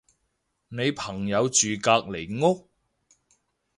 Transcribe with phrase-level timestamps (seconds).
[0.69, 2.67] 你朋友住隔離屋？